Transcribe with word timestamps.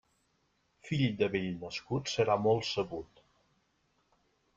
Fill 0.87 1.03
de 1.19 1.27
vell 1.35 1.51
nascut 1.65 2.09
serà 2.13 2.39
molt 2.47 2.69
sabut. 2.71 3.21